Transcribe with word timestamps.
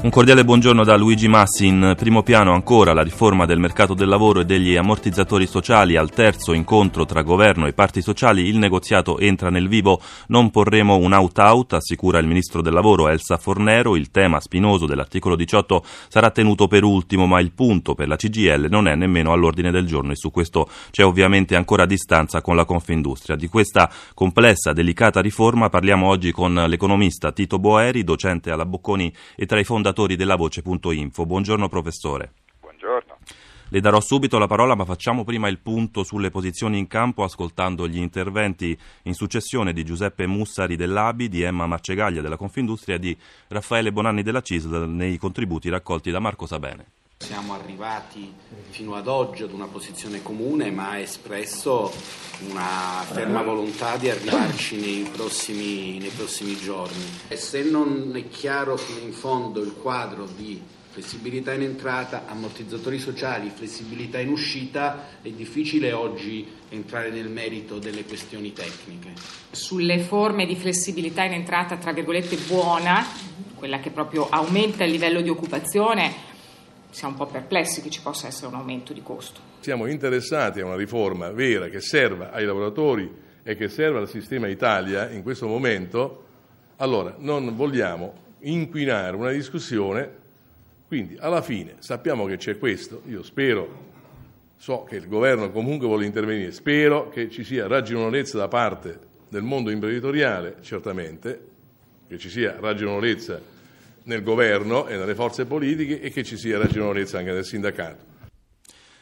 Un 0.00 0.10
cordiale 0.10 0.44
buongiorno 0.44 0.84
da 0.84 0.96
Luigi 0.96 1.26
Massi. 1.26 1.66
In 1.66 1.94
primo 1.96 2.22
piano 2.22 2.52
ancora 2.52 2.92
la 2.92 3.02
riforma 3.02 3.46
del 3.46 3.58
mercato 3.58 3.94
del 3.94 4.06
lavoro 4.06 4.38
e 4.38 4.44
degli 4.44 4.76
ammortizzatori 4.76 5.44
sociali. 5.44 5.96
Al 5.96 6.10
terzo 6.10 6.52
incontro 6.52 7.04
tra 7.04 7.22
governo 7.22 7.66
e 7.66 7.72
parti 7.72 8.00
sociali 8.00 8.46
il 8.46 8.58
negoziato 8.58 9.18
entra 9.18 9.50
nel 9.50 9.66
vivo. 9.66 10.00
Non 10.28 10.50
porremo 10.50 10.94
un 10.98 11.12
out-out, 11.12 11.72
assicura 11.72 12.20
il 12.20 12.28
ministro 12.28 12.62
del 12.62 12.74
lavoro 12.74 13.08
Elsa 13.08 13.38
Fornero. 13.38 13.96
Il 13.96 14.12
tema 14.12 14.38
spinoso 14.38 14.86
dell'articolo 14.86 15.34
18 15.34 15.84
sarà 16.06 16.30
tenuto 16.30 16.68
per 16.68 16.84
ultimo, 16.84 17.26
ma 17.26 17.40
il 17.40 17.50
punto 17.50 17.96
per 17.96 18.06
la 18.06 18.14
CGL 18.14 18.68
non 18.70 18.86
è 18.86 18.94
nemmeno 18.94 19.32
all'ordine 19.32 19.72
del 19.72 19.86
giorno 19.86 20.12
e 20.12 20.16
su 20.16 20.30
questo 20.30 20.68
c'è 20.92 21.04
ovviamente 21.04 21.56
ancora 21.56 21.86
distanza 21.86 22.40
con 22.40 22.54
la 22.54 22.64
Confindustria. 22.64 23.34
Di 23.34 23.48
questa 23.48 23.90
complessa, 24.14 24.72
delicata 24.72 25.20
riforma 25.20 25.68
parliamo 25.70 26.06
oggi 26.06 26.30
con 26.30 26.54
l'economista 26.54 27.32
Tito 27.32 27.58
Boeri, 27.58 28.04
docente 28.04 28.52
alla 28.52 28.64
Bocconi 28.64 29.12
e 29.34 29.44
tra 29.44 29.58
i 29.58 29.64
fondatori 29.64 29.86
fondatori 29.88 30.16
della 30.16 30.36
Voce.info. 30.36 31.24
Buongiorno 31.24 31.68
professore. 31.68 32.32
Buongiorno. 32.60 33.16
Le 33.70 33.80
darò 33.80 34.00
subito 34.00 34.38
la 34.38 34.46
parola, 34.46 34.74
ma 34.74 34.84
facciamo 34.84 35.24
prima 35.24 35.48
il 35.48 35.58
punto 35.58 36.02
sulle 36.02 36.30
posizioni 36.30 36.78
in 36.78 36.86
campo 36.86 37.22
ascoltando 37.22 37.88
gli 37.88 37.98
interventi 37.98 38.78
in 39.04 39.14
successione 39.14 39.72
di 39.72 39.84
Giuseppe 39.84 40.26
Mussari 40.26 40.76
dell'ABI, 40.76 41.28
di 41.28 41.42
Emma 41.42 41.66
Marcegaglia 41.66 42.20
della 42.20 42.36
Confindustria 42.36 42.96
e 42.96 42.98
di 42.98 43.16
Raffaele 43.48 43.92
Bonanni 43.92 44.22
della 44.22 44.42
CISL 44.42 44.88
nei 44.88 45.16
contributi 45.16 45.68
raccolti 45.68 46.10
da 46.10 46.18
Marco 46.18 46.46
Sabene. 46.46 46.97
Siamo 47.18 47.52
arrivati 47.52 48.32
fino 48.70 48.94
ad 48.94 49.08
oggi 49.08 49.42
ad 49.42 49.52
una 49.52 49.66
posizione 49.66 50.22
comune, 50.22 50.70
ma 50.70 50.90
ha 50.90 50.98
espresso 50.98 51.92
una 52.48 53.02
ferma 53.04 53.42
volontà 53.42 53.96
di 53.96 54.08
arrivarci 54.08 54.76
nei 54.76 55.02
prossimi, 55.12 55.98
nei 55.98 56.10
prossimi 56.10 56.56
giorni. 56.56 57.04
E 57.26 57.36
se 57.36 57.64
non 57.64 58.12
è 58.14 58.28
chiaro 58.28 58.76
fino 58.76 59.00
in 59.00 59.12
fondo 59.12 59.60
il 59.60 59.74
quadro 59.74 60.26
di 60.26 60.62
flessibilità 60.90 61.52
in 61.52 61.62
entrata, 61.62 62.24
ammortizzatori 62.26 62.98
sociali, 62.98 63.52
flessibilità 63.54 64.20
in 64.20 64.30
uscita, 64.30 65.18
è 65.20 65.28
difficile 65.30 65.92
oggi 65.92 66.46
entrare 66.70 67.10
nel 67.10 67.28
merito 67.28 67.78
delle 67.78 68.04
questioni 68.04 68.52
tecniche. 68.52 69.12
Sulle 69.50 69.98
forme 69.98 70.46
di 70.46 70.56
flessibilità 70.56 71.24
in 71.24 71.32
entrata, 71.32 71.76
tra 71.76 71.92
virgolette, 71.92 72.36
buona, 72.46 73.04
quella 73.54 73.80
che 73.80 73.90
proprio 73.90 74.28
aumenta 74.30 74.84
il 74.84 74.92
livello 74.92 75.20
di 75.20 75.28
occupazione, 75.28 76.36
siamo 76.90 77.12
un 77.14 77.18
po' 77.18 77.26
perplessi 77.26 77.82
che 77.82 77.90
ci 77.90 78.00
possa 78.00 78.26
essere 78.26 78.48
un 78.48 78.54
aumento 78.54 78.92
di 78.92 79.02
costo. 79.02 79.40
Siamo 79.60 79.86
interessati 79.86 80.60
a 80.60 80.66
una 80.66 80.76
riforma 80.76 81.30
vera 81.30 81.68
che 81.68 81.80
serva 81.80 82.30
ai 82.30 82.44
lavoratori 82.44 83.26
e 83.42 83.56
che 83.56 83.68
serva 83.68 83.98
al 83.98 84.08
sistema 84.08 84.48
Italia 84.48 85.08
in 85.10 85.22
questo 85.22 85.46
momento, 85.46 86.24
allora 86.76 87.14
non 87.18 87.56
vogliamo 87.56 88.26
inquinare 88.40 89.16
una 89.16 89.30
discussione, 89.30 90.26
quindi 90.86 91.16
alla 91.18 91.42
fine 91.42 91.76
sappiamo 91.78 92.24
che 92.26 92.36
c'è 92.36 92.58
questo, 92.58 93.02
io 93.06 93.22
spero, 93.22 93.86
so 94.56 94.84
che 94.84 94.96
il 94.96 95.08
governo 95.08 95.50
comunque 95.50 95.86
vuole 95.86 96.06
intervenire, 96.06 96.52
spero 96.52 97.08
che 97.08 97.30
ci 97.30 97.44
sia 97.44 97.66
ragionevolezza 97.66 98.38
da 98.38 98.48
parte 98.48 98.98
del 99.28 99.42
mondo 99.42 99.70
imprenditoriale, 99.70 100.56
certamente, 100.62 101.46
che 102.08 102.18
ci 102.18 102.30
sia 102.30 102.56
ragionevolezza 102.58 103.40
nel 104.08 104.22
governo 104.22 104.88
e 104.88 104.96
nelle 104.96 105.14
forze 105.14 105.46
politiche 105.46 106.00
e 106.00 106.10
che 106.10 106.24
ci 106.24 106.36
sia 106.36 106.58
ragionevolezza 106.58 107.18
anche 107.18 107.32
nel 107.32 107.44
sindacato. 107.44 108.16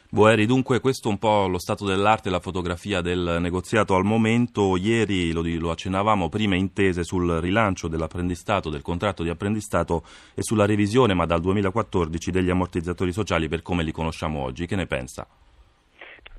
Boeri, 0.09 0.47
dunque 0.47 0.81
questo 0.81 1.09
è 1.09 1.11
un 1.11 1.19
po' 1.19 1.49
lo 1.49 1.59
stato 1.59 1.85
dell'arte 1.85 2.29
e 2.29 2.31
la 2.31 2.41
fotografia 2.41 3.01
del 3.01 3.39
negoziato 3.41 3.95
al 3.95 4.05
momento. 4.05 4.77
Ieri 4.77 5.33
lo, 5.33 5.43
lo, 5.45 5.71
accennavamo, 5.71 6.29
prime 6.29 6.57
intese 6.57 7.03
sul 7.03 7.39
rilancio 7.41 7.89
dell'apprendistato, 7.89 8.71
del 8.71 8.83
contratto 8.83 9.23
di 9.23 9.31
apprendistato 9.31 10.05
e 10.35 10.43
sulla 10.43 10.65
revisione, 10.65 11.15
ma 11.15 11.27
dal 11.27 11.41
2014, 11.41 12.31
degli 12.31 12.51
ammortizzatori 12.51 13.13
sociali 13.13 13.49
per 13.49 13.63
come 13.63 13.83
li 13.83 13.93
conosciamo 13.93 14.43
oggi. 14.43 14.67
Che 14.67 14.77
ne 14.77 14.87
pensa? 14.87 15.27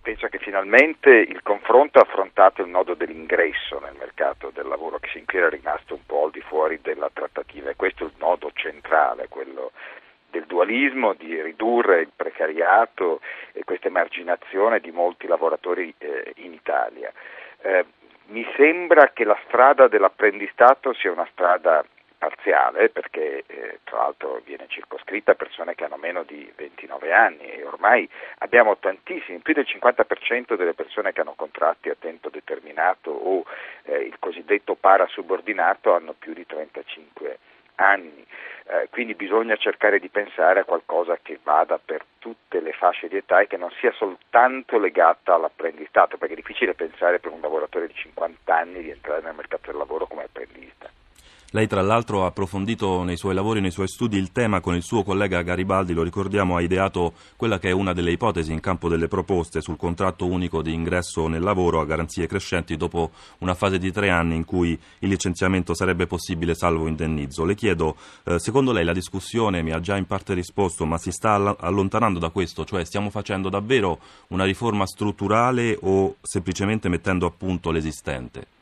penso 0.08 0.28
che 0.30 0.40
finalmente 0.40 1.10
il 1.10 1.42
confronto 1.44 2.00
ha 2.00 2.04
affrontato 2.04 2.62
il 2.62 2.70
nodo 2.70 2.94
dell'ingresso 2.94 3.78
nel 3.80 3.96
mercato 4.00 4.52
del 4.54 4.66
lavoro 4.66 5.00
che 5.00 5.10
sin 5.12 5.26
qui 5.26 5.38
era 5.38 5.50
rimasto 5.50 5.96
un 5.96 6.06
di 6.38 6.42
fuori 6.42 6.80
della 6.82 7.10
trattativa 7.12 7.72
e 7.72 7.76
questo 7.76 8.04
è 8.04 8.08
il 8.08 8.14
nodo 8.20 8.52
centrale, 8.54 9.28
quello 9.28 9.72
del 10.30 10.46
dualismo, 10.46 11.14
di 11.14 11.42
ridurre 11.42 12.02
il 12.02 12.12
precariato 12.16 13.22
e 13.54 13.64
questa 13.64 13.88
emarginazione 13.88 14.80
di 14.80 14.92
molti 14.92 15.26
lavoratori 15.26 15.92
eh, 15.98 16.34
in 16.38 16.54
Italia. 16.54 17.12
Eh, 17.62 17.86
mi 18.28 18.46
sembra 18.56 19.12
che 19.14 19.24
la 19.24 19.40
strada 19.48 19.88
dell'apprendistato 19.88 20.94
sia 20.94 21.12
una 21.12 21.28
strada 21.32 21.84
parziale 22.18 22.90
perché 22.90 23.44
eh, 23.46 23.80
tra 23.84 23.98
l'altro 23.98 24.42
viene 24.44 24.66
circoscritta 24.68 25.32
a 25.32 25.36
persone 25.36 25.76
che 25.76 25.86
hanno 25.86 25.98
meno 25.98 26.24
di 26.24 26.52
29 26.56 27.14
anni 27.14 27.46
e 27.46 27.64
ormai 27.64 28.10
abbiamo 28.40 28.78
tantissimi, 28.78 29.40
più 29.40 29.54
del 29.54 29.68
50% 29.68 30.56
delle 30.56 30.74
persone 30.74 31.14
che 31.14 31.22
hanno 31.22 31.36
contratti 31.36 31.90
a 31.90 31.96
tempo 31.98 32.30
determinato 32.30 33.12
o 33.12 33.46
eh, 33.88 33.98
il 34.00 34.18
cosiddetto 34.20 34.76
parasubordinato 34.76 35.94
hanno 35.94 36.14
più 36.18 36.34
di 36.34 36.46
35 36.46 37.40
anni. 37.76 38.26
Eh, 38.70 38.90
quindi 38.90 39.16
bisogna 39.16 39.56
cercare 39.56 40.00
di 40.00 40.10
pensare 40.10 40.60
a 40.60 40.66
qualcosa 40.66 41.18
che 41.22 41.40
vada 41.42 41.80
per 41.84 42.04
tutte 42.20 42.60
le 42.60 42.74
fasce 42.74 43.08
di 43.08 43.18
età 43.18 43.40
e 43.40 43.48
che 43.48 43.58
non 43.58 43.72
sia 43.80 43.92
soltanto 43.94 44.78
legata 44.78 45.36
all'apprendistato, 45.36 46.18
perché 46.18 46.34
è 46.34 46.38
difficile 46.38 46.74
pensare 46.74 47.20
per 47.20 47.32
un 47.32 47.40
lavoratore 47.40 47.88
di 47.88 47.94
50 47.94 48.56
anni 48.56 48.82
di 48.82 48.90
entrare 48.90 49.22
nel 49.22 49.36
mercato 49.36 49.72
del 49.72 49.78
lavoro 49.78 50.06
come 50.06 50.24
apprendista. 50.24 50.90
Lei 51.52 51.66
tra 51.66 51.82
l'altro 51.82 52.24
ha 52.24 52.28
approfondito 52.28 53.04
nei 53.04 53.16
suoi 53.16 53.34
lavori, 53.34 53.62
nei 53.62 53.72
suoi 53.72 53.88
studi 53.88 54.18
il 54.18 54.34
tema 54.34 54.60
con 54.60 54.76
il 54.76 54.84
suo 54.84 55.04
collega 55.04 55.44
Garibaldi, 55.44 55.94
lo 55.94 56.04
ricordiamo, 56.04 56.58
ha 56.58 56.62
ideato 56.62 57.14
quella 57.38 57.58
che 57.58 57.70
è 57.70 57.72
una 57.72 57.94
delle 57.94 58.12
ipotesi 58.12 58.52
in 58.52 58.60
campo 58.60 58.90
delle 58.90 59.08
proposte 59.08 59.62
sul 59.62 59.78
contratto 59.78 60.26
unico 60.26 60.62
di 60.62 60.74
ingresso 60.74 61.30
nel 61.30 61.42
lavoro 61.42 61.80
a 61.80 61.86
garanzie 61.86 62.28
crescenti 62.28 62.76
dopo 62.76 63.12
una 63.38 63.54
fase 63.54 63.78
di 63.78 63.94
tre 63.94 64.10
anni 64.10 64.36
in 64.36 64.44
cui 64.44 64.78
il 65.00 65.08
licenziamento 65.08 65.74
sarebbe 65.74 66.06
possibile 66.06 66.54
salvo 66.54 66.86
indennizzo. 66.86 67.46
Le 67.46 67.56
chiedo, 67.56 67.96
eh, 68.26 68.40
secondo 68.40 68.74
lei 68.74 68.84
la 68.84 68.92
discussione 68.92 69.62
mi 69.62 69.72
ha 69.72 69.80
già 69.80 69.96
in 69.96 70.06
parte 70.06 70.34
risposto, 70.34 70.86
ma 70.86 70.98
si 70.98 71.12
sta 71.12 71.56
allontanando 71.60 72.20
da 72.20 72.30
questo, 72.30 72.66
cioè 72.66 72.84
stiamo 72.84 73.10
facendo 73.10 73.48
davvero 73.48 74.00
una 74.28 74.44
riforma 74.44 74.86
strutturale 74.86 75.78
o 75.80 76.18
semplicemente 76.22 76.90
mettendo 76.90 77.26
a 77.26 77.32
punto 77.32 77.72
l'esistente? 77.72 78.56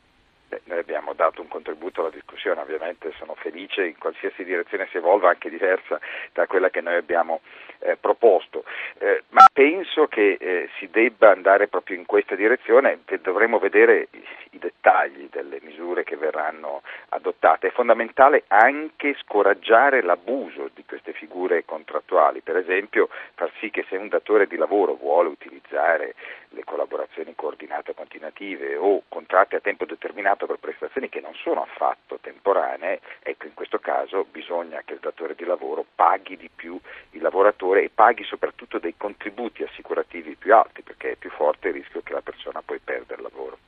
dato 0.86 0.92
un 1.10 1.15
contributo 1.56 2.02
alla 2.02 2.10
discussione, 2.10 2.60
ovviamente 2.60 3.12
sono 3.16 3.34
felice 3.34 3.86
in 3.86 3.96
qualsiasi 3.98 4.44
direzione 4.44 4.88
si 4.90 4.98
evolva, 4.98 5.30
anche 5.30 5.48
diversa 5.48 5.98
da 6.32 6.46
quella 6.46 6.68
che 6.68 6.82
noi 6.82 6.96
abbiamo 6.96 7.40
eh, 7.78 7.96
proposto, 7.96 8.64
eh, 8.98 9.22
ma 9.30 9.46
penso 9.52 10.06
che 10.06 10.36
eh, 10.38 10.68
si 10.78 10.88
debba 10.90 11.30
andare 11.30 11.68
proprio 11.68 11.96
in 11.96 12.04
questa 12.04 12.34
direzione, 12.34 12.98
dovremo 13.22 13.58
vedere 13.58 14.08
i, 14.10 14.22
i, 14.50 14.58
dettagli 14.58 15.28
delle 15.30 15.60
misure 15.62 16.04
che 16.04 16.16
verranno 16.16 16.82
adottate. 17.10 17.68
È 17.68 17.70
fondamentale 17.70 18.44
anche 18.48 19.16
scoraggiare 19.22 20.02
l'abuso 20.02 20.70
di 20.74 20.84
queste 20.86 21.12
figure 21.12 21.64
contrattuali, 21.64 22.40
per 22.40 22.56
esempio 22.56 23.08
far 23.34 23.50
sì 23.60 23.70
che 23.70 23.84
se 23.88 23.96
un 23.96 24.08
datore 24.08 24.46
di 24.46 24.56
lavoro 24.56 24.94
vuole 24.94 25.28
utilizzare 25.28 26.14
le 26.50 26.64
collaborazioni 26.64 27.34
coordinate 27.34 27.94
continuative 27.94 28.76
o 28.76 29.02
contratti 29.08 29.54
a 29.54 29.60
tempo 29.60 29.84
determinato 29.84 30.46
per 30.46 30.58
prestazioni 30.58 31.08
che 31.08 31.20
non 31.20 31.34
sono 31.34 31.62
affatto 31.62 32.18
temporanee, 32.20 33.00
ecco 33.22 33.46
in 33.46 33.54
questo 33.54 33.78
caso 33.78 34.26
bisogna 34.30 34.82
che 34.84 34.94
il 34.94 35.00
datore 35.00 35.34
di 35.34 35.44
lavoro 35.44 35.84
paghi 35.94 36.36
di 36.36 36.50
più 36.54 36.78
il 37.10 37.22
lavoratore 37.22 37.84
e 37.84 37.90
paghi 37.92 38.24
soprattutto 38.24 38.78
dei 38.78 38.94
contributi 38.96 39.62
assicurativi 39.62 40.36
più 40.36 40.54
alti 40.54 40.82
perché 40.82 41.12
è 41.12 41.16
più 41.16 41.30
forte 41.30 41.68
il 41.68 41.74
rischio 41.74 42.02
che 42.02 42.12
la 42.12 42.22
persona 42.22 42.62
poi 42.64 42.78
perda 42.78 43.14
il 43.14 43.22
lavoro. 43.22 43.58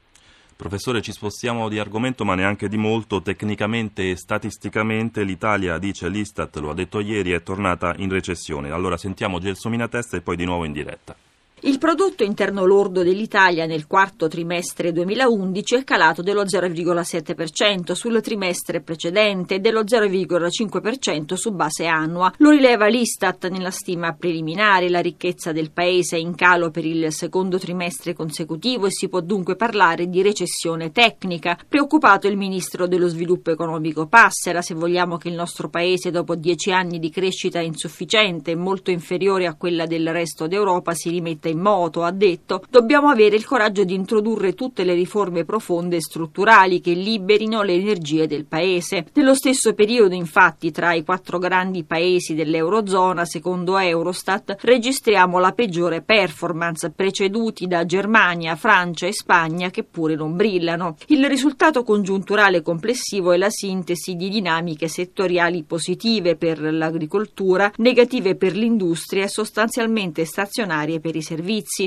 Professore, 0.58 1.02
ci 1.02 1.12
spostiamo 1.12 1.68
di 1.68 1.78
argomento, 1.78 2.24
ma 2.24 2.34
neanche 2.34 2.66
di 2.66 2.76
molto. 2.76 3.22
Tecnicamente 3.22 4.10
e 4.10 4.16
statisticamente 4.16 5.22
l'Italia, 5.22 5.78
dice 5.78 6.08
l'Istat, 6.08 6.56
lo 6.56 6.70
ha 6.70 6.74
detto 6.74 6.98
ieri, 6.98 7.30
è 7.30 7.44
tornata 7.44 7.94
in 7.98 8.10
recessione. 8.10 8.72
Allora 8.72 8.96
sentiamo 8.96 9.38
Gelsomina 9.38 9.86
Testa 9.86 10.16
e 10.16 10.20
poi 10.20 10.34
di 10.34 10.44
nuovo 10.44 10.64
in 10.64 10.72
diretta. 10.72 11.14
Il 11.62 11.78
prodotto 11.78 12.22
interno 12.22 12.64
lordo 12.64 13.02
dell'Italia 13.02 13.66
nel 13.66 13.88
quarto 13.88 14.28
trimestre 14.28 14.92
2011 14.92 15.74
è 15.74 15.82
calato 15.82 16.22
dello 16.22 16.44
0,7% 16.44 17.94
sul 17.94 18.20
trimestre 18.20 18.80
precedente 18.80 19.56
e 19.56 19.58
dello 19.58 19.82
0,5% 19.82 21.34
su 21.34 21.50
base 21.50 21.86
annua. 21.86 22.32
Lo 22.36 22.50
rileva 22.50 22.86
l'Istat 22.86 23.48
nella 23.48 23.72
stima 23.72 24.12
preliminare. 24.12 24.88
La 24.88 25.00
ricchezza 25.00 25.50
del 25.50 25.72
paese 25.72 26.16
è 26.16 26.20
in 26.20 26.36
calo 26.36 26.70
per 26.70 26.84
il 26.84 27.12
secondo 27.12 27.58
trimestre 27.58 28.14
consecutivo 28.14 28.86
e 28.86 28.92
si 28.92 29.08
può 29.08 29.18
dunque 29.18 29.56
parlare 29.56 30.08
di 30.08 30.22
recessione 30.22 30.92
tecnica. 30.92 31.58
Preoccupato 31.68 32.28
il 32.28 32.36
ministro 32.36 32.86
dello 32.86 33.08
sviluppo 33.08 33.50
economico 33.50 34.06
Passera 34.06 34.62
se 34.62 34.74
vogliamo 34.74 35.16
che 35.16 35.28
il 35.28 35.34
nostro 35.34 35.68
paese 35.68 36.12
dopo 36.12 36.36
dieci 36.36 36.70
anni 36.70 37.00
di 37.00 37.10
crescita 37.10 37.58
insufficiente 37.58 38.52
e 38.52 38.56
molto 38.56 38.92
inferiore 38.92 39.46
a 39.48 39.54
quella 39.54 39.86
del 39.86 40.12
resto 40.12 40.46
d'Europa 40.46 40.94
si 40.94 41.10
rimetta 41.10 41.46
messa 41.48 41.56
in 41.58 41.58
moto, 41.60 42.02
ha 42.02 42.10
detto. 42.10 42.62
Dobbiamo 42.68 43.08
avere 43.08 43.36
il 43.36 43.44
coraggio 43.44 43.84
di 43.84 43.94
introdurre 43.94 44.54
tutte 44.54 44.84
le 44.84 44.94
riforme 44.94 45.44
profonde 45.44 45.96
e 45.96 46.00
strutturali 46.00 46.80
che 46.80 46.92
liberino 46.92 47.62
le 47.62 47.74
energie 47.74 48.26
del 48.26 48.44
paese. 48.44 49.06
Nello 49.14 49.34
stesso 49.34 49.74
periodo, 49.74 50.14
infatti, 50.14 50.70
tra 50.70 50.92
i 50.92 51.04
quattro 51.04 51.38
grandi 51.38 51.84
paesi 51.84 52.34
dell'Eurozona, 52.34 53.24
secondo 53.24 53.76
Eurostat, 53.78 54.56
registriamo 54.60 55.38
la 55.38 55.52
peggiore 55.52 56.02
performance, 56.02 56.90
preceduti 56.90 57.66
da 57.66 57.84
Germania, 57.84 58.56
Francia 58.56 59.06
e 59.06 59.12
Spagna 59.12 59.70
che 59.70 59.84
pure 59.84 60.14
non 60.14 60.36
brillano. 60.36 60.96
Il 61.06 61.26
risultato 61.26 61.82
congiunturale 61.82 62.62
complessivo 62.62 63.32
è 63.32 63.36
la 63.36 63.50
sintesi 63.50 64.14
di 64.14 64.28
dinamiche 64.28 64.88
settoriali 64.88 65.62
positive 65.62 66.36
per 66.36 66.60
l'agricoltura, 66.60 67.72
negative 67.76 68.34
per 68.36 68.54
l'industria 68.54 69.24
e 69.24 69.28
sostanzialmente 69.28 70.24
stazionarie 70.24 71.00
per 71.00 71.16
i 71.16 71.22
servizi. 71.22 71.37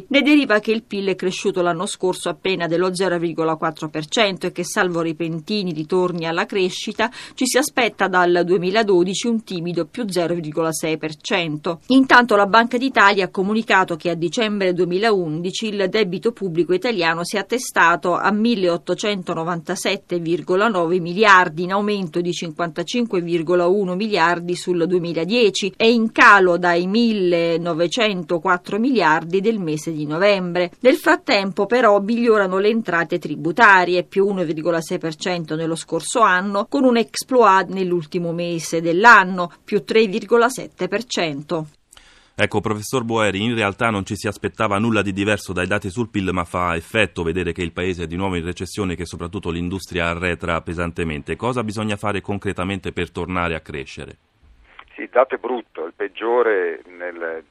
Ne 0.10 0.22
deriva 0.22 0.60
che 0.60 0.72
il 0.72 0.84
PIL 0.84 1.10
è 1.10 1.16
cresciuto 1.16 1.62
l'anno 1.62 1.86
scorso 1.86 2.30
appena 2.30 2.68
dello 2.68 2.90
0,4% 2.90 4.46
e 4.46 4.52
che 4.52 4.64
salvo 4.64 5.02
repentini 5.02 5.74
ritorni 5.74 6.26
alla 6.26 6.46
crescita 6.46 7.12
ci 7.34 7.46
si 7.46 7.58
aspetta 7.58 8.08
dal 8.08 8.44
2012 8.46 9.28
un 9.28 9.44
timido 9.44 9.86
più 9.86 10.06
0,6%. 10.06 11.78
Intanto 11.88 12.36
la 12.36 12.46
Banca 12.46 12.78
d'Italia 12.78 13.26
ha 13.26 13.30
comunicato 13.30 13.96
che 13.96 14.10
a 14.10 14.16
dicembre 14.16 14.74
2011 14.74 15.68
il 15.68 15.88
debito 15.90 16.32
pubblico 16.32 16.74
italiano 16.74 17.26
si 17.26 17.36
è 17.36 17.40
attestato 17.40 18.16
a 18.16 18.32
1897,9 18.32 21.02
miliardi 21.02 21.64
in 21.64 21.74
aumento 21.74 22.22
di 22.22 22.32
55,1 22.32 23.96
miliardi 23.96 24.56
sul 24.56 24.86
2010 24.88 25.74
e 25.76 25.92
in 25.92 26.12
calo 26.12 26.58
dai 26.58 26.88
1904 26.88 28.80
miliardi 28.80 29.41
del 29.42 29.60
mese 29.60 29.92
di 29.92 30.06
novembre. 30.06 30.72
Nel 30.80 30.96
frattempo 30.96 31.66
però 31.66 32.00
migliorano 32.00 32.60
le 32.60 32.70
entrate 32.70 33.20
tributarie 33.20 34.04
più 34.04 34.26
1,6% 34.26 35.56
nello 35.56 35.76
scorso 35.76 36.22
anno 36.22 36.68
con 36.68 36.86
un 36.86 36.96
exploit 36.98 37.68
nell'ultimo 37.68 38.32
mese 38.32 38.80
dell'anno 38.80 39.52
più 39.64 39.84
3,7%. 39.86 41.64
Ecco, 42.34 42.62
professor 42.62 43.04
Boeri, 43.04 43.44
in 43.44 43.54
realtà 43.54 43.90
non 43.90 44.06
ci 44.06 44.16
si 44.16 44.28
aspettava 44.28 44.80
nulla 44.80 45.02
di 45.02 45.12
diverso 45.12 45.54
dai 45.54 45.68
dati 45.68 45.92
sul 45.92 46.10
PIL, 46.10 46.32
ma 46.32 46.44
fa 46.44 46.76
effetto 46.76 47.22
vedere 47.22 47.52
che 47.52 47.62
il 47.62 47.72
paese 47.72 48.04
è 48.04 48.08
di 48.08 48.16
nuovo 48.16 48.36
in 48.36 48.44
recessione 48.44 48.94
e 48.94 48.96
che 48.96 49.06
soprattutto 49.06 49.52
l'industria 49.52 50.08
arretra 50.08 50.60
pesantemente. 50.62 51.36
Cosa 51.36 51.64
bisogna 51.64 51.98
fare 51.98 52.22
concretamente 52.22 52.94
per 52.94 53.12
tornare 53.12 53.54
a 53.54 53.60
crescere? 53.60 54.18
Sì, 54.96 55.02
il 55.02 55.10
dato 55.12 55.36
è 55.36 55.38
brutto, 55.38 55.86
il 55.86 55.94
peggiore 55.96 56.82
nel, 56.88 57.44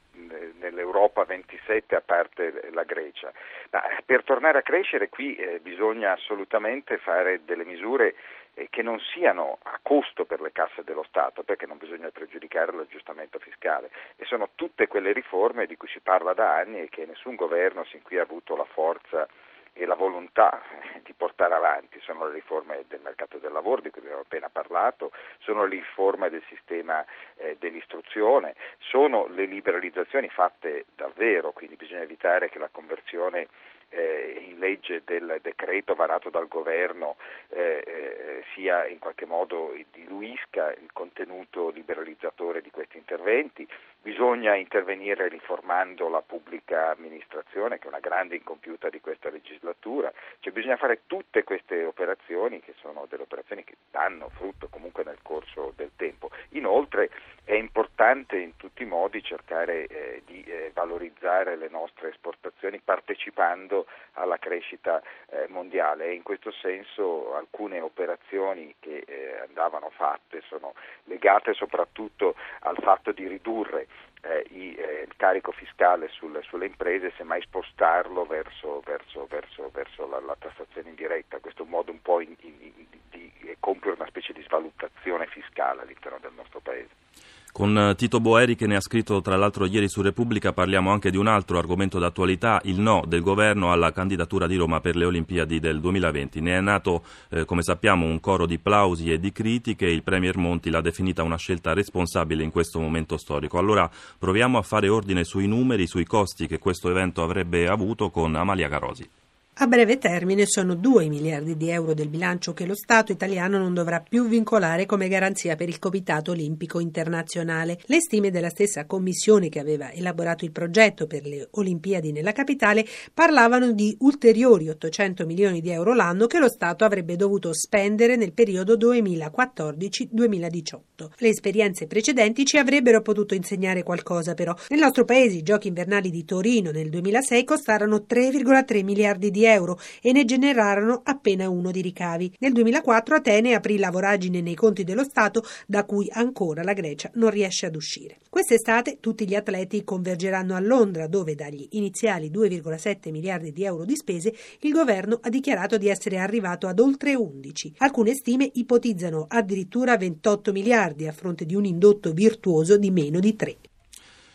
nell'Europa 0.61 1.25
27 1.25 1.95
a 1.95 2.01
parte 2.01 2.69
la 2.71 2.83
Grecia. 2.83 3.33
Ma 3.71 3.81
per 4.05 4.23
tornare 4.23 4.59
a 4.59 4.61
crescere 4.61 5.09
qui 5.09 5.35
eh, 5.35 5.59
bisogna 5.59 6.13
assolutamente 6.13 6.97
fare 6.97 7.41
delle 7.43 7.65
misure 7.65 8.15
eh, 8.53 8.67
che 8.69 8.81
non 8.81 8.99
siano 8.99 9.57
a 9.63 9.79
costo 9.81 10.25
per 10.25 10.41
le 10.41 10.51
casse 10.51 10.83
dello 10.83 11.03
Stato, 11.03 11.43
perché 11.43 11.65
non 11.65 11.77
bisogna 11.77 12.09
pregiudicare 12.09 12.73
l'aggiustamento 12.73 13.39
fiscale 13.39 13.89
e 14.15 14.25
sono 14.25 14.49
tutte 14.55 14.87
quelle 14.87 15.11
riforme 15.11 15.65
di 15.65 15.77
cui 15.77 15.87
si 15.87 15.99
parla 15.99 16.33
da 16.33 16.55
anni 16.55 16.81
e 16.81 16.89
che 16.89 17.05
nessun 17.05 17.35
governo 17.35 17.83
sin 17.85 18.01
qui 18.01 18.19
ha 18.19 18.23
avuto 18.23 18.55
la 18.55 18.65
forza 18.65 19.27
e 19.73 19.85
la 19.85 19.95
volontà 19.95 20.61
di 21.03 21.13
portare 21.13 21.53
avanti, 21.53 21.99
sono 22.01 22.27
le 22.27 22.33
riforme 22.33 22.85
del 22.87 23.01
mercato 23.01 23.37
del 23.37 23.51
lavoro 23.51 23.81
di 23.81 23.89
cui 23.89 24.01
abbiamo 24.01 24.21
appena 24.21 24.49
parlato, 24.49 25.11
sono 25.39 25.63
le 25.63 25.75
riforme 25.75 26.29
del 26.29 26.43
sistema 26.47 27.05
eh, 27.35 27.55
dell'istruzione, 27.59 28.55
sono 28.79 29.27
le 29.27 29.45
liberalizzazioni 29.45 30.29
fatte 30.29 30.85
davvero, 30.95 31.51
quindi 31.51 31.75
bisogna 31.75 32.01
evitare 32.01 32.49
che 32.49 32.59
la 32.59 32.69
conversione 32.71 33.47
eh, 33.91 34.45
in 34.49 34.59
legge 34.59 35.01
del 35.05 35.39
decreto 35.41 35.95
varato 35.95 36.29
dal 36.29 36.47
governo 36.47 37.17
eh, 37.49 37.83
eh, 37.85 38.43
sia 38.53 38.87
in 38.87 38.99
qualche 38.99 39.25
modo 39.25 39.73
diluisca 39.91 40.71
il 40.73 40.89
contenuto 40.91 41.69
liberalizzatore 41.69 42.61
di 42.61 42.71
questi 42.71 42.97
interventi. 42.97 43.67
Bisogna 44.01 44.55
intervenire 44.55 45.27
riformando 45.27 46.09
la 46.09 46.23
pubblica 46.23 46.89
amministrazione, 46.89 47.77
che 47.77 47.85
è 47.85 47.87
una 47.87 47.99
grande 47.99 48.35
incompiuta 48.35 48.89
di 48.89 48.99
questa 48.99 49.29
legislatura, 49.29 50.11
cioè 50.39 50.51
bisogna 50.51 50.77
fare 50.77 51.01
tutte 51.05 51.43
queste 51.43 51.83
operazioni 51.83 52.61
che 52.61 52.73
sono 52.81 53.05
delle 53.07 53.23
operazioni 53.23 53.63
che 53.63 53.75
danno 53.91 54.29
frutto 54.29 54.69
comunque 54.69 55.03
nel 55.03 55.19
corso 55.21 55.73
del 55.75 55.91
tempo. 55.95 56.31
Inoltre 56.49 57.11
è 57.43 57.53
importante 57.53 58.37
in 58.37 58.55
tutti 58.57 58.83
i 58.83 58.87
modi 58.87 59.21
cercare 59.23 59.85
eh, 59.85 60.21
di 60.25 60.30
eh, 60.43 60.71
valorizzare 60.73 61.55
le 61.55 61.69
nostre 61.69 62.09
esportazioni 62.09 62.79
partecipando 62.83 63.85
alla 64.13 64.37
crescita 64.37 65.01
eh, 65.29 65.47
mondiale 65.49 66.07
e 66.07 66.13
in 66.13 66.23
questo 66.23 66.51
senso 66.51 67.35
alcune 67.35 67.79
operazioni 67.79 68.75
che 68.79 69.03
eh, 69.05 69.39
andavano 69.47 69.89
fatte 69.91 70.41
sono 70.47 70.73
legate 71.05 71.53
soprattutto 71.53 72.35
al 72.61 72.77
fatto 72.79 73.11
di 73.11 73.27
ridurre 73.27 73.87
eh, 74.21 74.45
i, 74.51 74.75
eh, 74.75 75.05
il 75.07 75.15
carico 75.15 75.51
fiscale 75.51 76.07
sul, 76.09 76.39
sulle 76.43 76.67
imprese, 76.67 77.13
semmai 77.17 77.41
spostarlo 77.41 78.25
verso, 78.25 78.81
verso, 78.85 79.25
verso, 79.27 79.69
verso 79.71 80.07
la, 80.07 80.19
la, 80.19 80.35
tassazione 80.37 80.89
indiretta. 80.89 81.39
Questo 81.39 81.63
è 81.63 81.65
un 81.65 81.71
modo 81.71 81.91
un 81.91 82.01
po' 82.01 82.19
in, 82.21 82.35
in, 82.41 82.71
di, 82.89 82.89
di 83.09 83.55
compiere 83.59 83.97
una 83.97 84.07
specie 84.07 84.33
di 84.33 84.43
svalutazione 84.43 85.25
fiscale 85.27 85.81
all'interno 85.81 86.19
del 86.19 86.33
nostro 86.33 86.59
Paese. 86.59 87.40
Con 87.51 87.77
eh, 87.77 87.95
Tito 87.95 88.21
Boeri 88.21 88.55
che 88.55 88.65
ne 88.65 88.77
ha 88.77 88.81
scritto 88.81 89.19
tra 89.19 89.35
l'altro 89.35 89.65
ieri 89.65 89.89
su 89.89 90.01
Repubblica 90.01 90.53
parliamo 90.53 90.89
anche 90.89 91.11
di 91.11 91.17
un 91.17 91.27
altro 91.27 91.57
argomento 91.57 91.99
d'attualità, 91.99 92.61
il 92.63 92.79
no 92.79 93.03
del 93.05 93.21
governo 93.21 93.73
alla 93.73 93.91
candidatura 93.91 94.47
di 94.47 94.55
Roma 94.55 94.79
per 94.79 94.95
le 94.95 95.03
Olimpiadi 95.03 95.59
del 95.59 95.81
2020. 95.81 96.39
Ne 96.39 96.57
è 96.57 96.61
nato, 96.61 97.03
eh, 97.29 97.43
come 97.43 97.61
sappiamo, 97.61 98.05
un 98.05 98.21
coro 98.21 98.45
di 98.45 98.57
plausi 98.57 99.11
e 99.11 99.19
di 99.19 99.33
critiche. 99.33 99.85
Il 99.85 100.03
Premier 100.03 100.37
Monti 100.37 100.69
l'ha 100.69 100.81
definita 100.81 101.23
una 101.23 101.37
scelta 101.37 101.73
responsabile 101.73 102.41
in 102.43 102.51
questo 102.51 102.79
momento 102.79 103.17
storico. 103.17 103.57
Allora 103.57 103.89
proviamo 104.17 104.57
a 104.57 104.61
fare 104.61 104.87
ordine 104.87 105.25
sui 105.25 105.47
numeri, 105.47 105.87
sui 105.87 106.05
costi 106.05 106.47
che 106.47 106.57
questo 106.57 106.89
evento 106.89 107.21
avrebbe 107.21 107.67
avuto 107.67 108.11
con 108.11 108.33
Amalia 108.33 108.69
Carosi. 108.69 109.09
A 109.55 109.67
breve 109.67 109.97
termine 109.97 110.45
sono 110.45 110.75
2 110.75 111.09
miliardi 111.09 111.57
di 111.57 111.69
euro 111.69 111.93
del 111.93 112.07
bilancio 112.07 112.53
che 112.53 112.65
lo 112.65 112.73
Stato 112.73 113.11
italiano 113.11 113.57
non 113.57 113.73
dovrà 113.73 113.99
più 113.99 114.25
vincolare 114.27 114.85
come 114.85 115.09
garanzia 115.09 115.57
per 115.57 115.67
il 115.67 115.77
Comitato 115.77 116.31
Olimpico 116.31 116.79
Internazionale. 116.79 117.77
Le 117.85 117.99
stime 117.99 118.31
della 118.31 118.49
stessa 118.49 118.85
commissione 118.85 119.49
che 119.49 119.59
aveva 119.59 119.91
elaborato 119.91 120.45
il 120.45 120.51
progetto 120.51 121.05
per 121.05 121.25
le 121.27 121.49
Olimpiadi 121.51 122.13
nella 122.13 122.31
capitale 122.31 122.85
parlavano 123.13 123.73
di 123.73 123.93
ulteriori 123.99 124.69
800 124.69 125.25
milioni 125.25 125.59
di 125.59 125.69
euro 125.69 125.93
l'anno 125.93 126.27
che 126.27 126.39
lo 126.39 126.47
Stato 126.49 126.85
avrebbe 126.85 127.17
dovuto 127.17 127.53
spendere 127.53 128.15
nel 128.15 128.31
periodo 128.31 128.77
2014-2018. 128.77 130.79
Le 131.17 131.27
esperienze 131.27 131.87
precedenti 131.87 132.45
ci 132.45 132.57
avrebbero 132.57 133.01
potuto 133.01 133.35
insegnare 133.35 133.83
qualcosa 133.83 134.33
però. 134.33 134.55
Nel 134.69 134.79
nostro 134.79 135.03
paese 135.03 135.35
i 135.35 135.43
giochi 135.43 135.67
invernali 135.67 136.09
di 136.09 136.23
Torino 136.23 136.71
nel 136.71 136.89
2006 136.89 137.43
costarono 137.43 138.05
3,3 138.09 138.81
miliardi 138.83 139.29
di 139.29 139.39
euro 139.39 139.40
euro 139.43 139.79
e 140.01 140.11
ne 140.11 140.25
generarono 140.25 141.01
appena 141.03 141.49
uno 141.49 141.71
di 141.71 141.81
ricavi. 141.81 142.35
Nel 142.39 142.53
2004 142.53 143.15
Atene 143.15 143.53
aprì 143.53 143.77
la 143.77 143.91
voragine 143.91 144.41
nei 144.41 144.55
conti 144.55 144.83
dello 144.83 145.03
Stato 145.03 145.43
da 145.67 145.85
cui 145.85 146.09
ancora 146.11 146.63
la 146.63 146.73
Grecia 146.73 147.09
non 147.15 147.29
riesce 147.29 147.65
ad 147.65 147.75
uscire. 147.75 148.17
Quest'estate 148.29 148.97
tutti 148.99 149.27
gli 149.27 149.35
atleti 149.35 149.83
convergeranno 149.83 150.55
a 150.55 150.59
Londra 150.59 151.07
dove 151.07 151.35
dagli 151.35 151.67
iniziali 151.71 152.29
2,7 152.31 153.11
miliardi 153.11 153.51
di 153.51 153.63
euro 153.63 153.85
di 153.85 153.95
spese 153.95 154.33
il 154.61 154.71
governo 154.71 155.19
ha 155.21 155.29
dichiarato 155.29 155.77
di 155.77 155.89
essere 155.89 156.17
arrivato 156.17 156.67
ad 156.67 156.79
oltre 156.79 157.15
11. 157.15 157.73
Alcune 157.77 158.13
stime 158.13 158.49
ipotizzano 158.53 159.25
addirittura 159.27 159.97
28 159.97 160.51
miliardi 160.51 161.07
a 161.07 161.11
fronte 161.11 161.45
di 161.45 161.55
un 161.55 161.65
indotto 161.65 162.11
virtuoso 162.11 162.77
di 162.77 162.91
meno 162.91 163.19
di 163.19 163.35
3. 163.35 163.57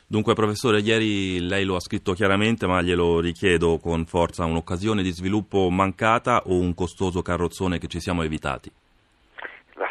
Dunque, 0.08 0.34
professore, 0.34 0.82
ieri 0.82 1.40
lei 1.40 1.64
lo 1.64 1.74
ha 1.74 1.80
scritto 1.80 2.12
chiaramente, 2.12 2.68
ma 2.68 2.80
glielo 2.80 3.18
richiedo 3.18 3.78
con 3.78 4.06
forza, 4.06 4.44
un'occasione 4.44 5.02
di 5.02 5.10
sviluppo 5.10 5.68
mancata 5.68 6.42
o 6.46 6.60
un 6.60 6.74
costoso 6.74 7.22
carrozzone 7.22 7.78
che 7.78 7.88
ci 7.88 7.98
siamo 7.98 8.22
evitati? 8.22 8.70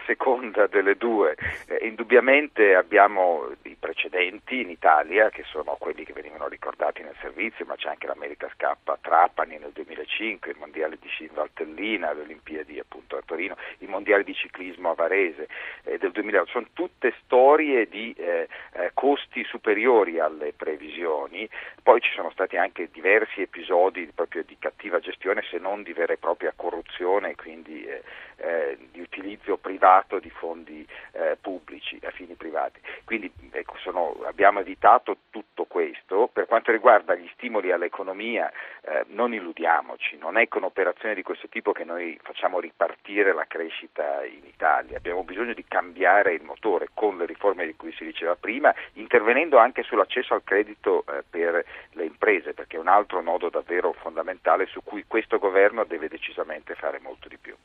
Seconda 0.06 0.68
delle 0.68 0.96
due. 0.96 1.36
Eh, 1.68 1.86
indubbiamente 1.88 2.76
abbiamo 2.76 3.52
i 3.64 3.76
precedenti 3.78 4.62
in 4.62 4.70
Italia, 4.70 5.30
che 5.30 5.44
sono 5.44 5.76
quelli 5.80 6.04
che 6.04 6.14
venivano 6.14 6.48
ricordati 6.48 7.02
nel 7.02 7.16
servizio, 7.22 7.66
ma 7.66 7.76
c'è 7.76 7.90
anche 7.90 8.08
l'America 8.08 8.50
Scappa 8.54 8.94
a 8.94 8.98
Trapani 9.02 9.58
nel 9.58 9.72
2005, 9.74 10.52
il 10.52 10.58
Mondiale 10.58 10.98
di 11.00 11.08
sci 11.08 11.24
in 11.24 11.34
Valtellina, 11.34 12.14
le 12.14 12.22
Olimpiadi 12.22 12.80
appunto 12.80 13.18
a 13.18 13.22
Torino, 13.26 13.56
il 13.80 13.90
Mondiale 13.90 14.24
di 14.24 14.34
ciclismo 14.34 14.92
a 14.92 14.94
Varese 14.94 15.48
eh, 15.84 15.98
del 15.98 16.12
2008. 16.12 16.50
Sono 16.50 16.68
tutte 16.74 17.14
storie 17.24 17.88
di 17.88 18.14
eh, 18.18 18.48
eh, 18.74 18.92
costi 18.94 19.44
superiori 19.44 20.20
alle 20.20 20.54
previsioni. 20.54 21.48
Poi 21.82 22.02
ci 22.02 22.12
sono 22.14 22.32
stati 22.32 22.58
anche 22.58 22.90
diversi 22.92 23.42
episodi 23.42 24.10
proprio 24.14 24.44
di 24.44 24.56
cattiva 24.60 25.00
gestione, 25.00 25.44
se 25.50 25.58
non 25.58 25.84
di 25.84 25.94
vera 25.94 26.14
e 26.14 26.18
propria 26.18 26.54
corruzione, 26.56 27.36
quindi 27.36 27.86
eh, 27.86 28.02
eh, 28.38 28.78
di 28.92 29.02
utilizzo 29.02 29.58
privato 29.58 29.95
privato 29.96 30.20
di 30.20 30.30
fondi 30.30 30.86
eh, 31.12 31.38
pubblici 31.40 31.98
a 32.04 32.12
fini 32.12 32.34
privati. 32.36 32.80
Quindi 33.06 33.32
ecco, 33.52 33.76
sono, 33.78 34.18
abbiamo 34.26 34.60
evitato 34.60 35.18
tutto 35.30 35.66
questo. 35.66 36.30
Per 36.32 36.48
quanto 36.48 36.72
riguarda 36.72 37.16
gli 37.16 37.30
stimoli 37.34 37.72
all'economia, 37.72 38.52
eh, 38.82 39.06
non 39.08 39.34
illudiamoci, 39.34 40.18
non 40.18 40.38
è 40.38 40.48
con 40.48 40.64
operazioni 40.64 41.16
di 41.16 41.24
questo 41.24 41.48
tipo 41.48 41.72
che 41.72 41.86
noi 41.86 42.20
facciamo 42.22 42.60
ripartire 42.60 43.34
la 43.34 43.46
crescita 43.48 44.26
in 44.26 44.46
Italia. 44.46 44.98
Abbiamo 44.98 45.24
bisogno 45.24 45.54
di 45.54 45.64
cambiare 45.66 46.34
il 46.34 46.44
motore 46.44 46.90
con 46.94 47.18
le 47.18 47.26
riforme 47.26 47.66
di 47.66 47.76
cui 47.76 47.94
si 47.94 48.04
diceva 48.04 48.36
prima, 48.36 48.74
intervenendo 48.94 49.58
anche 49.58 49.84
sull'accesso 49.84 50.34
al 50.34 50.44
credito 50.44 51.06
eh, 51.08 51.24
per 51.30 51.64
le 51.92 52.06
imprese, 52.06 52.54
perché 52.54 52.76
è 52.76 52.80
un 52.80 52.88
altro 52.88 53.22
nodo 53.22 53.50
davvero 53.50 53.94
fondamentale 53.94 54.66
su 54.66 54.82
cui 54.84 55.06
questo 55.08 55.38
governo 55.38 55.86
deve 55.86 56.10
decisamente 56.10 56.76
fare 56.76 57.00
molto 57.00 57.30
di 57.30 57.38
più. 57.38 57.56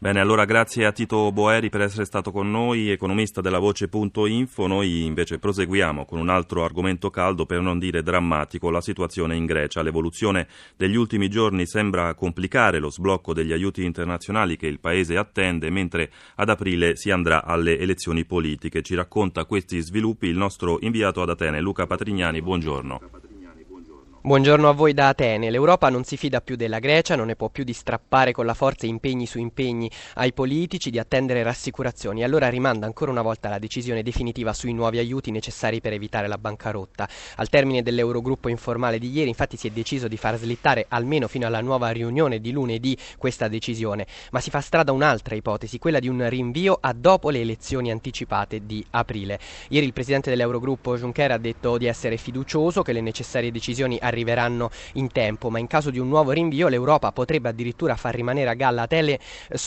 Bene, 0.00 0.20
allora 0.20 0.44
grazie 0.44 0.86
a 0.86 0.92
Tito 0.92 1.32
Boeri 1.32 1.70
per 1.70 1.80
essere 1.80 2.04
stato 2.04 2.30
con 2.30 2.48
noi, 2.48 2.88
economista 2.88 3.40
della 3.40 3.58
Voce.info. 3.58 4.68
Noi 4.68 5.04
invece 5.04 5.40
proseguiamo 5.40 6.04
con 6.04 6.20
un 6.20 6.28
altro 6.28 6.62
argomento 6.62 7.10
caldo, 7.10 7.46
per 7.46 7.60
non 7.60 7.80
dire 7.80 8.04
drammatico, 8.04 8.70
la 8.70 8.80
situazione 8.80 9.34
in 9.34 9.44
Grecia. 9.44 9.82
L'evoluzione 9.82 10.46
degli 10.76 10.94
ultimi 10.94 11.28
giorni 11.28 11.66
sembra 11.66 12.14
complicare 12.14 12.78
lo 12.78 12.90
sblocco 12.90 13.34
degli 13.34 13.50
aiuti 13.50 13.82
internazionali 13.82 14.56
che 14.56 14.68
il 14.68 14.78
Paese 14.78 15.16
attende, 15.16 15.68
mentre 15.68 16.12
ad 16.36 16.48
aprile 16.48 16.94
si 16.94 17.10
andrà 17.10 17.44
alle 17.44 17.76
elezioni 17.76 18.24
politiche. 18.24 18.82
Ci 18.82 18.94
racconta 18.94 19.46
questi 19.46 19.80
sviluppi 19.80 20.28
il 20.28 20.36
nostro 20.36 20.78
inviato 20.80 21.22
ad 21.22 21.30
Atene, 21.30 21.60
Luca 21.60 21.88
Patrignani. 21.88 22.40
Buongiorno. 22.40 23.27
Buongiorno 24.20 24.68
a 24.68 24.72
voi 24.72 24.94
da 24.94 25.08
Atene. 25.08 25.48
L'Europa 25.48 25.88
non 25.90 26.02
si 26.02 26.16
fida 26.16 26.40
più 26.40 26.56
della 26.56 26.80
Grecia, 26.80 27.14
non 27.14 27.28
ne 27.28 27.36
può 27.36 27.50
più 27.50 27.62
di 27.62 27.72
strappare 27.72 28.32
con 28.32 28.46
la 28.46 28.52
forza 28.52 28.84
impegni 28.84 29.26
su 29.26 29.38
impegni 29.38 29.88
ai 30.14 30.32
politici, 30.32 30.90
di 30.90 30.98
attendere 30.98 31.44
rassicurazioni. 31.44 32.24
Allora 32.24 32.48
rimanda 32.48 32.84
ancora 32.84 33.12
una 33.12 33.22
volta 33.22 33.48
la 33.48 33.60
decisione 33.60 34.02
definitiva 34.02 34.52
sui 34.52 34.72
nuovi 34.72 34.98
aiuti 34.98 35.30
necessari 35.30 35.80
per 35.80 35.92
evitare 35.92 36.26
la 36.26 36.36
bancarotta. 36.36 37.08
Al 37.36 37.48
termine 37.48 37.80
dell'Eurogruppo 37.80 38.48
informale 38.48 38.98
di 38.98 39.08
ieri, 39.08 39.28
infatti, 39.28 39.56
si 39.56 39.68
è 39.68 39.70
deciso 39.70 40.08
di 40.08 40.16
far 40.16 40.36
slittare 40.36 40.86
almeno 40.88 41.28
fino 41.28 41.46
alla 41.46 41.60
nuova 41.60 41.88
riunione 41.90 42.40
di 42.40 42.50
lunedì 42.50 42.98
questa 43.18 43.46
decisione, 43.46 44.04
ma 44.32 44.40
si 44.40 44.50
fa 44.50 44.60
strada 44.60 44.90
un'altra 44.90 45.36
ipotesi, 45.36 45.78
quella 45.78 46.00
di 46.00 46.08
un 46.08 46.28
rinvio 46.28 46.76
a 46.80 46.92
dopo 46.92 47.30
le 47.30 47.40
elezioni 47.40 47.92
anticipate 47.92 48.66
di 48.66 48.84
aprile. 48.90 49.38
Ieri 49.68 49.86
il 49.86 49.92
presidente 49.92 50.28
dell'Eurogruppo 50.28 50.98
Juncker 50.98 51.30
ha 51.30 51.38
detto 51.38 51.78
di 51.78 51.86
essere 51.86 52.16
fiducioso 52.16 52.82
che 52.82 52.92
le 52.92 53.00
necessarie 53.00 53.52
decisioni 53.52 53.96
arriveranno 54.08 54.70
in 54.94 55.10
tempo, 55.12 55.50
ma 55.50 55.58
in 55.58 55.66
caso 55.66 55.90
di 55.90 55.98
un 55.98 56.08
nuovo 56.08 56.32
rinvio 56.32 56.68
l'Europa 56.68 57.12
potrebbe 57.12 57.50
addirittura 57.50 57.94
far 57.96 58.14
rimanere 58.14 58.50
a 58.50 58.54
galla 58.54 58.82
Atene, 58.82 59.18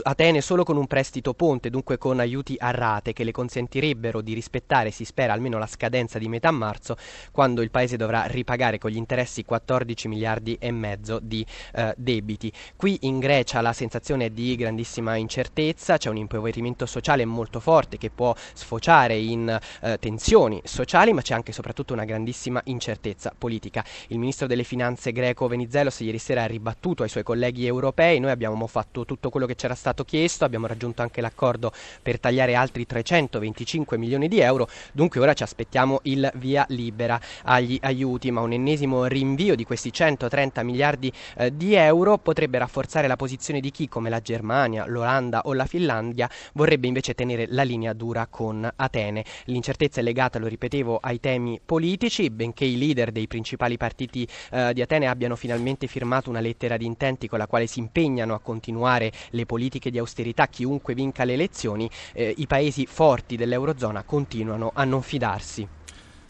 Atene 0.03 0.41
solo 0.41 0.63
con 0.63 0.77
un 0.77 0.88
prestito 0.88 1.33
ponte, 1.33 1.69
dunque 1.69 1.98
con 1.98 2.19
aiuti 2.19 2.55
a 2.60 2.71
rate 2.71 3.13
che 3.13 3.24
le 3.24 3.31
consentirebbero 3.31 4.21
di 4.21 4.33
rispettare, 4.33 4.91
si 4.91 5.05
spera, 5.05 5.33
almeno 5.33 5.57
la 5.57 5.67
scadenza 5.67 6.17
di 6.17 6.27
metà 6.27 6.51
marzo, 6.51 6.98
quando 7.31 7.62
il 7.62 7.71
paese 7.71 7.98
dovrà 7.98 8.25
ripagare 8.25 8.77
con 8.77 8.89
gli 8.91 8.98
interessi 8.98 9.45
14 9.45 10.07
miliardi 10.07 10.57
e 10.60 10.71
mezzo 10.71 11.19
di 11.21 11.45
eh, 11.74 11.93
debiti. 11.95 12.51
Qui 12.75 12.98
in 13.01 13.19
Grecia 13.19 13.62
la 13.62 13.74
sensazione 13.74 14.25
è 14.25 14.29
di 14.31 14.55
grandissima 14.55 15.15
incertezza, 15.15 15.98
c'è 15.98 16.10
un 16.10 16.17
impoverimento 16.17 16.86
sociale 16.86 17.24
molto 17.25 17.60
forte 17.60 17.98
che 17.98 18.10
può 18.10 18.33
sfociare 18.53 19.15
in 19.15 19.60
eh, 19.81 19.98
tensioni 20.00 20.62
sociali, 20.63 21.13
ma 21.13 21.21
c'è 21.21 21.33
anche 21.36 21.51
e 21.51 21.53
soprattutto 21.53 21.93
una 21.93 22.05
grandissima 22.05 22.62
incertezza 22.65 23.33
politica. 23.38 23.86
Il 24.07 24.17
ministro 24.31 24.47
delle 24.47 24.63
finanze 24.63 25.11
greco 25.11 25.50
Venizelos 25.50 26.00
ieri 26.00 26.17
sera 26.17 26.43
ha 26.43 26.45
ribattuto 26.45 27.03
ai 27.03 27.09
suoi 27.09 27.21
colleghi 27.21 27.65
europei, 27.65 28.17
noi 28.21 28.31
abbiamo 28.31 28.65
fatto 28.65 29.03
tutto 29.03 29.29
quello 29.29 29.45
che 29.45 29.55
c'era 29.55 29.75
stato 29.75 30.05
chiesto, 30.05 30.45
abbiamo 30.45 30.67
raggiunto 30.67 31.01
anche 31.01 31.19
l'accordo 31.19 31.73
per 32.01 32.17
tagliare 32.17 32.55
altri 32.55 32.85
325 32.85 33.97
milioni 33.97 34.29
di 34.29 34.39
euro, 34.39 34.69
dunque 34.93 35.19
ora 35.19 35.33
ci 35.33 35.43
aspettiamo 35.43 36.00
il 36.03 36.31
via 36.35 36.65
libera 36.69 37.19
agli 37.43 37.77
aiuti, 37.81 38.31
ma 38.31 38.39
un 38.39 38.53
ennesimo 38.53 39.05
rinvio 39.05 39.53
di 39.55 39.65
questi 39.65 39.91
130 39.91 40.63
miliardi 40.63 41.11
eh, 41.35 41.53
di 41.53 41.73
euro 41.73 42.17
potrebbe 42.17 42.57
rafforzare 42.57 43.07
la 43.07 43.17
posizione 43.17 43.59
di 43.59 43.69
chi 43.69 43.89
come 43.89 44.09
la 44.09 44.21
Germania, 44.21 44.85
l'Olanda 44.85 45.41
o 45.43 45.53
la 45.53 45.65
Finlandia 45.65 46.29
vorrebbe 46.53 46.88
invece 46.88 47.15
tenere 47.15 47.47
la 47.50 47.63
linea 47.63 47.91
dura 47.91 48.27
con 48.27 48.69
Atene. 48.77 49.25
L'incertezza 49.45 50.00
è 50.00 50.03
legata, 50.03 50.39
lo 50.39 50.47
ripetevo, 50.47 51.00
ai 51.01 51.19
temi 51.19 51.59
politici, 51.63 52.29
benché 52.29 52.63
i 52.63 52.77
leader 52.77 53.11
dei 53.11 53.27
principali 53.27 53.75
partiti 53.75 54.21
eh, 54.51 54.74
di 54.74 54.82
Atene 54.82 55.08
abbiano 55.08 55.36
finalmente 55.36 55.88
firmato 55.88 56.30
una 56.30 56.40
lettera 56.40 56.78
di 56.78 56.86
intenti 56.86 57.28
con 57.28 57.40
la 57.40 57.48
quale 57.48 57.68
si 57.68 57.80
impegnano 57.80 58.34
a 58.34 58.40
continuare 58.40 59.12
le 59.32 59.46
politiche 59.46 59.92
di 59.92 59.98
austerità 59.98 60.48
chiunque 60.48 60.94
vinca 60.94 61.24
le 61.24 61.34
elezioni, 61.34 61.90
eh, 62.13 62.34
i 62.38 62.48
paesi 62.48 62.86
forti 62.86 63.36
dell'Eurozona 63.36 64.04
continuano 64.04 64.72
a 64.74 64.84
non 64.84 65.01
fidarsi. 65.01 65.68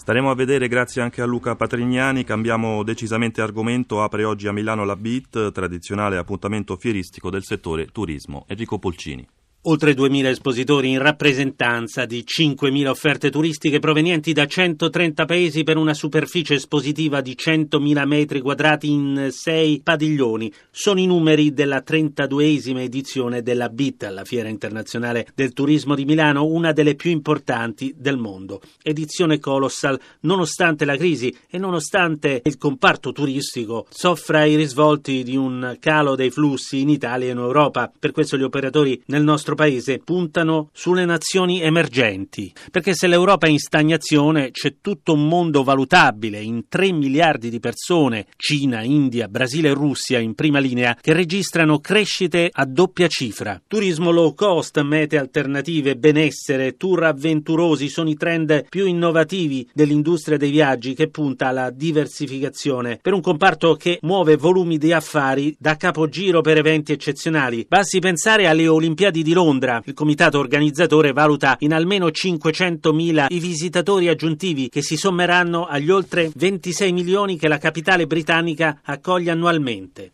Staremo 0.01 0.31
a 0.31 0.35
vedere, 0.35 0.67
grazie 0.67 1.03
anche 1.03 1.21
a 1.21 1.25
Luca 1.25 1.55
Patrignani. 1.55 2.23
Cambiamo 2.23 2.81
decisamente 2.81 3.39
argomento. 3.39 4.01
Apre 4.01 4.23
oggi 4.23 4.47
a 4.47 4.51
Milano 4.51 4.83
la 4.83 4.95
BIT, 4.95 5.51
tradizionale 5.51 6.17
appuntamento 6.17 6.75
fieristico 6.75 7.29
del 7.29 7.43
settore 7.43 7.85
turismo. 7.85 8.45
Enrico 8.47 8.79
Polcini. 8.79 9.40
Oltre 9.65 9.93
2.000 9.93 10.25
espositori 10.25 10.89
in 10.89 10.97
rappresentanza 10.97 12.05
di 12.05 12.25
5.000 12.25 12.87
offerte 12.87 13.29
turistiche 13.29 13.77
provenienti 13.77 14.33
da 14.33 14.47
130 14.47 15.25
paesi 15.25 15.63
per 15.63 15.77
una 15.77 15.93
superficie 15.93 16.55
espositiva 16.55 17.21
di 17.21 17.37
100.000 17.39 18.07
metri 18.07 18.41
quadrati 18.41 18.89
in 18.89 19.27
6 19.29 19.81
padiglioni. 19.83 20.51
Sono 20.71 20.99
i 20.99 21.05
numeri 21.05 21.53
della 21.53 21.83
32esima 21.85 22.79
edizione 22.79 23.43
della 23.43 23.69
BIT, 23.69 24.09
la 24.11 24.23
Fiera 24.23 24.49
Internazionale 24.49 25.27
del 25.35 25.53
Turismo 25.53 25.93
di 25.93 26.05
Milano, 26.05 26.43
una 26.43 26.71
delle 26.71 26.95
più 26.95 27.11
importanti 27.11 27.93
del 27.95 28.17
mondo. 28.17 28.61
Edizione 28.81 29.37
colossal, 29.37 29.99
nonostante 30.21 30.85
la 30.85 30.97
crisi 30.97 31.37
e 31.47 31.59
nonostante 31.59 32.41
il 32.45 32.57
comparto 32.57 33.11
turistico 33.11 33.85
soffra 33.91 34.43
i 34.43 34.55
risvolti 34.55 35.21
di 35.21 35.35
un 35.37 35.77
calo 35.79 36.15
dei 36.15 36.31
flussi 36.31 36.79
in 36.81 36.89
Italia 36.89 37.27
e 37.27 37.31
in 37.33 37.37
Europa. 37.37 37.91
Per 37.99 38.11
questo 38.11 38.37
gli 38.37 38.43
operatori 38.43 38.99
nel 39.05 39.21
nostro 39.21 39.49
nostro 39.51 39.55
paese 39.55 39.99
puntano 40.03 40.69
sulle 40.73 41.05
nazioni 41.05 41.61
emergenti, 41.61 42.51
perché 42.71 42.93
se 42.93 43.07
l'Europa 43.07 43.47
è 43.47 43.49
in 43.49 43.59
stagnazione 43.59 44.51
c'è 44.51 44.75
tutto 44.81 45.13
un 45.13 45.27
mondo 45.27 45.63
valutabile 45.63 46.39
in 46.39 46.65
3 46.67 46.91
miliardi 46.91 47.49
di 47.49 47.59
persone, 47.59 48.27
Cina, 48.35 48.81
India, 48.81 49.27
Brasile 49.27 49.69
e 49.69 49.73
Russia 49.73 50.19
in 50.19 50.33
prima 50.33 50.59
linea, 50.59 50.97
che 50.99 51.13
registrano 51.13 51.79
crescite 51.79 52.49
a 52.51 52.65
doppia 52.65 53.07
cifra. 53.07 53.61
Turismo 53.67 54.11
low 54.11 54.33
cost, 54.33 54.79
mete 54.81 55.17
alternative, 55.17 55.97
benessere, 55.97 56.77
tour 56.77 57.03
avventurosi 57.03 57.89
sono 57.89 58.09
i 58.09 58.15
trend 58.15 58.65
più 58.69 58.85
innovativi 58.85 59.67
dell'industria 59.73 60.37
dei 60.37 60.51
viaggi 60.51 60.93
che 60.93 61.09
punta 61.09 61.47
alla 61.47 61.69
diversificazione 61.69 62.99
per 63.01 63.13
un 63.13 63.21
comparto 63.21 63.75
che 63.75 63.99
muove 64.01 64.37
volumi 64.37 64.77
di 64.77 64.93
affari 64.93 65.55
da 65.57 65.75
capogiro 65.75 66.41
per 66.41 66.57
eventi 66.57 66.91
eccezionali. 66.91 67.65
Basti 67.67 67.99
pensare 67.99 68.47
alle 68.47 68.67
Olimpiadi 68.67 69.23
di 69.23 69.33
Londra 69.33 69.40
Londra. 69.41 69.81
Il 69.85 69.95
comitato 69.95 70.37
organizzatore 70.37 71.13
valuta 71.13 71.55
in 71.59 71.73
almeno 71.73 72.07
500.000 72.07 73.25
i 73.29 73.39
visitatori 73.39 74.07
aggiuntivi 74.07 74.69
che 74.69 74.83
si 74.83 74.95
sommeranno 74.95 75.65
agli 75.65 75.89
oltre 75.89 76.31
26 76.35 76.91
milioni 76.91 77.37
che 77.37 77.47
la 77.47 77.57
capitale 77.57 78.05
britannica 78.05 78.81
accoglie 78.83 79.31
annualmente. 79.31 80.11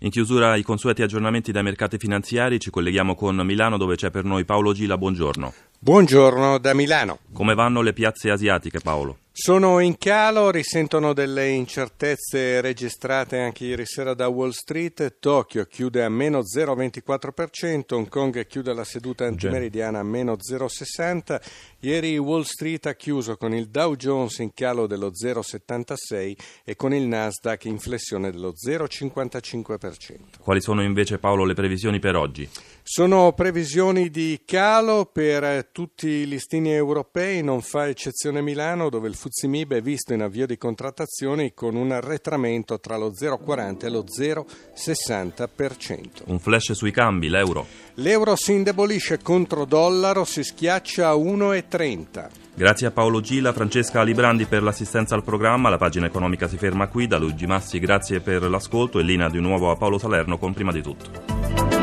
In 0.00 0.10
chiusura 0.10 0.56
i 0.56 0.62
consueti 0.62 1.00
aggiornamenti 1.00 1.52
dai 1.52 1.62
mercati 1.62 1.96
finanziari, 1.96 2.60
ci 2.60 2.68
colleghiamo 2.68 3.14
con 3.14 3.36
Milano 3.36 3.78
dove 3.78 3.96
c'è 3.96 4.10
per 4.10 4.24
noi 4.24 4.44
Paolo 4.44 4.74
Gila, 4.74 4.98
buongiorno. 4.98 5.54
Buongiorno 5.86 6.58
da 6.58 6.74
Milano. 6.74 7.20
Come 7.32 7.54
vanno 7.54 7.80
le 7.80 7.92
piazze 7.92 8.28
asiatiche 8.28 8.80
Paolo? 8.80 9.18
Sono 9.30 9.78
in 9.78 9.98
calo, 9.98 10.50
risentono 10.50 11.12
delle 11.12 11.50
incertezze 11.50 12.60
registrate 12.60 13.38
anche 13.38 13.66
ieri 13.66 13.86
sera 13.86 14.12
da 14.12 14.26
Wall 14.26 14.50
Street. 14.50 15.18
Tokyo 15.20 15.64
chiude 15.66 16.02
a 16.02 16.08
meno 16.08 16.40
0,24%, 16.40 17.94
Hong 17.94 18.08
Kong 18.08 18.46
chiude 18.46 18.74
la 18.74 18.82
seduta 18.82 19.26
antimeridiana 19.26 20.00
a 20.00 20.02
meno 20.02 20.32
0,60%. 20.32 21.40
Ieri 21.80 22.18
Wall 22.18 22.42
Street 22.42 22.86
ha 22.86 22.94
chiuso 22.94 23.36
con 23.36 23.54
il 23.54 23.68
Dow 23.68 23.94
Jones 23.94 24.38
in 24.38 24.54
calo 24.54 24.88
dello 24.88 25.12
0,76% 25.12 26.34
e 26.64 26.74
con 26.74 26.92
il 26.92 27.06
Nasdaq 27.06 27.66
in 27.66 27.78
flessione 27.78 28.32
dello 28.32 28.54
0,55%. 28.54 30.16
Quali 30.40 30.60
sono 30.60 30.82
invece 30.82 31.18
Paolo 31.18 31.44
le 31.44 31.54
previsioni 31.54 32.00
per 32.00 32.16
oggi? 32.16 32.48
Sono 32.88 33.32
previsioni 33.32 34.10
di 34.10 34.42
calo 34.44 35.10
per 35.12 35.70
tutti 35.72 36.06
i 36.06 36.28
listini 36.28 36.70
europei, 36.70 37.42
non 37.42 37.60
fa 37.60 37.88
eccezione 37.88 38.42
Milano 38.42 38.90
dove 38.90 39.08
il 39.08 39.16
Fuzimib 39.16 39.74
è 39.74 39.82
visto 39.82 40.14
in 40.14 40.22
avvio 40.22 40.46
di 40.46 40.56
contrattazioni 40.56 41.52
con 41.52 41.74
un 41.74 41.90
arretramento 41.90 42.78
tra 42.78 42.96
lo 42.96 43.10
0,40 43.10 43.86
e 43.86 43.90
lo 43.90 44.04
0,60%. 44.04 45.98
Un 46.26 46.38
flash 46.38 46.74
sui 46.74 46.92
cambi, 46.92 47.28
l'euro. 47.28 47.66
L'euro 47.94 48.36
si 48.36 48.52
indebolisce 48.52 49.18
contro 49.20 49.64
dollaro, 49.64 50.24
si 50.24 50.44
schiaccia 50.44 51.08
a 51.08 51.14
1,30. 51.14 52.28
Grazie 52.54 52.86
a 52.86 52.92
Paolo 52.92 53.20
Gila, 53.20 53.52
Francesca 53.52 54.04
Librandi 54.04 54.44
per 54.44 54.62
l'assistenza 54.62 55.16
al 55.16 55.24
programma. 55.24 55.70
La 55.70 55.76
pagina 55.76 56.06
economica 56.06 56.46
si 56.46 56.56
ferma 56.56 56.86
qui. 56.86 57.08
Da 57.08 57.18
Luigi 57.18 57.46
Massi, 57.46 57.80
grazie 57.80 58.20
per 58.20 58.48
l'ascolto 58.48 59.00
e 59.00 59.02
linea 59.02 59.28
di 59.28 59.40
nuovo 59.40 59.72
a 59.72 59.76
Paolo 59.76 59.98
Salerno 59.98 60.38
con 60.38 60.54
prima 60.54 60.70
di 60.70 60.82
tutto. 60.82 61.75